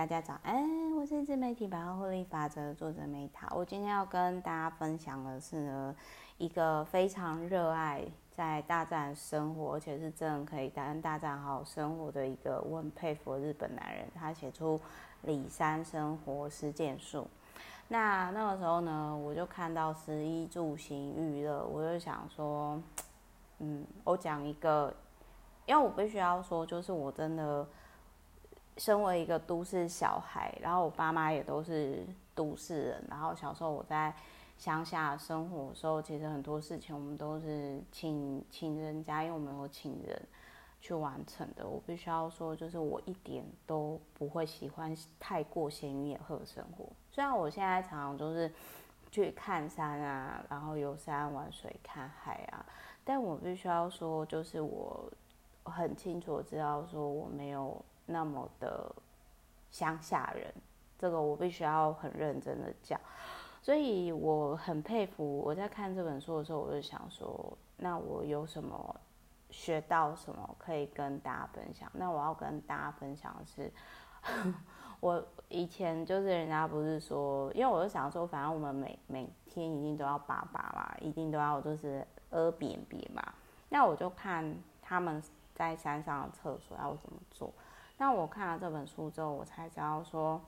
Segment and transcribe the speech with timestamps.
[0.00, 3.54] 大家早安，我是自媒体百万获利法则的作者 Meta。
[3.54, 5.94] 我今天要跟大家分享的是呢，
[6.38, 14.06] 一个非常热爱在大自然生活，而且是真的可以跟大自然好好生活的一个我很佩服的日本男人。
[14.14, 14.78] 他写出
[15.20, 17.28] 《里山生活实践术》。
[17.88, 22.82] 那那个时候呢，我就看到食衣住行娱乐，我就想说，
[23.58, 24.94] 嗯，我讲一个，
[25.66, 27.68] 因为我必须要说，就是我真的。
[28.80, 32.02] 身为一个都市小孩，然后我爸妈也都是
[32.34, 34.10] 都市人，然后小时候我在
[34.56, 40.18] 乡下生活的时候，其实很多事情我们都是请请人家，因为我们有请人
[40.80, 41.68] 去完成的。
[41.68, 46.86] 我必须要说，就是我一点都不会喜欢太过闲云野鹤的生活。
[47.12, 48.50] 虽然我现在常常就是
[49.10, 52.64] 去看山啊，然后游山玩水、看海啊，
[53.04, 55.12] 但我必须要说，就是我
[55.64, 57.84] 很清楚知道说我没有。
[58.10, 58.94] 那么的
[59.70, 60.52] 乡下人，
[60.98, 63.00] 这个我必须要很认真的讲，
[63.62, 65.38] 所以我很佩服。
[65.38, 68.94] 我在看这本书的时候，我就想说，那我有什么
[69.50, 71.90] 学到什么可以跟大家分享？
[71.94, 73.72] 那我要跟大家分享的是，
[75.00, 83.22] 我以前就是人家不是说，因为我就想说，反正我们每每天一定都要拔拔嘛，一定都要就是屙便便嘛。
[83.68, 85.22] 那我就看他们
[85.54, 87.52] 在山上的厕所要怎么做。
[88.00, 90.40] 那我看了这本书之后，我才知道说，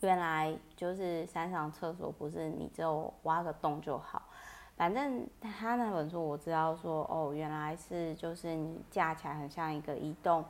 [0.00, 4.20] 原来就是山上厕所不是你只有挖个洞就好，
[4.76, 10.44] 反正他那本书我知道说，哦，原来是就是你架起来很像一个移动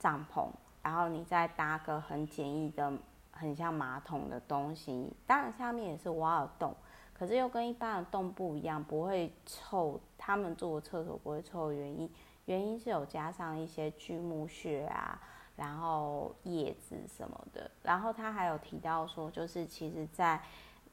[0.00, 0.48] 帐篷，
[0.82, 2.92] 然后你再搭个很简易的
[3.30, 6.74] 很像马桶的东西，当然下面也是挖了洞，
[7.14, 12.10] 可是又跟一般的洞不一样，不会臭，他们做的厕所不会臭的原因。
[12.50, 15.16] 原因是有加上一些锯木屑啊，
[15.54, 20.42] 然后叶子什么的，然后他还有提到说，就是其实在，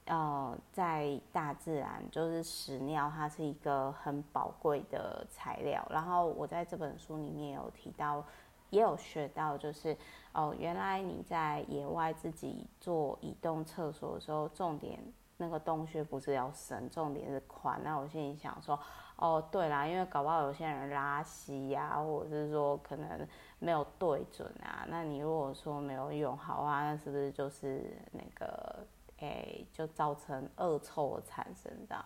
[0.06, 5.84] 呃，在大自然，就是屎尿，它是一个很宝贵的材料。
[5.90, 8.24] 然后我在这本书里面有提到，
[8.70, 9.98] 也有学到，就是
[10.34, 15.00] 哦，原来你在野外自己做移动厕所的时候，重点
[15.38, 17.80] 那个洞穴不是要深，重点是宽。
[17.84, 18.80] 那我心里想说。
[19.20, 23.28] 哦，对啦，因为搞不好有些人拉稀呀、或者是说可能
[23.58, 24.86] 没有对准啊。
[24.88, 28.86] 那你如果说没有用好啊，那是不是就是那个，
[29.18, 32.06] 诶，就造成恶臭的产生的？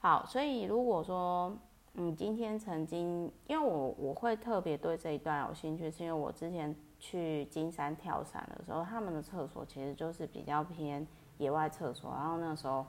[0.00, 1.56] 好，所以如果说
[1.92, 11.06] 你今天曾经，因为我我会特别对这一段有兴趣，是因为我之前去金山跳伞的时候，他们的厕所其实就是比较偏
[11.38, 12.86] 野外厕所，然后那时候。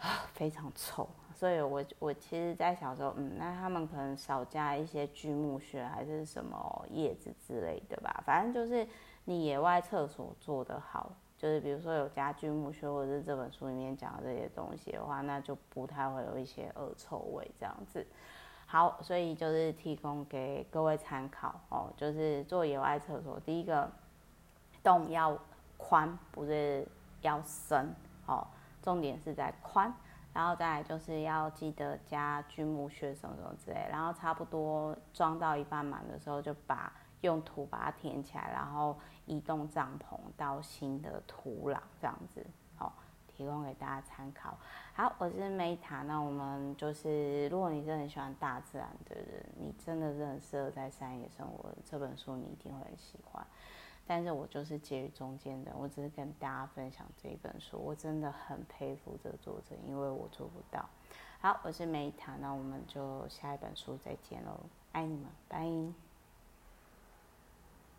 [0.00, 8.22] 啊非常臭，所以我我其实，在小时候，嗯，那他们可能少加一些锯木屑还是什么叶子之类的吧。
[8.24, 8.88] 反正就是
[9.26, 18.06] 你野外厕所做得好，就是比如说有加锯木屑，或者是这本书里面讲的这些东西的话，那就不太会有一些恶臭味这样子。
[18.64, 23.90] 好，所以就是提供给各位参考哦，就是做野外厕所，第一个
[24.82, 25.36] 洞要
[25.76, 26.88] 宽，不是
[27.22, 27.94] 要深
[28.26, 28.46] 哦。
[28.82, 29.92] 重点是在宽，
[30.32, 42.94] 然后再就是要记得加锯木屑什么什么之类，然后差不多装到一半满的时候，就把用土把它填起来，然后移动帐篷到新的土壤这样子，好，
[43.28, 44.56] 提供给大家参考。
[44.94, 53.46] 好，我是 Meta，那我们就是如果你真的很喜欢大自然的人，你真的是很适合在山野生活，这本书你一定会很喜欢。
[54.10, 60.84] 但是我就是介于中间的，我只是跟大家分享这一本书，我真的很佩服这个作者，因为我做不到。
[61.40, 64.58] 好，我是梅塔那我们就下一本书再见喽，
[64.90, 66.09] 爱你们，拜。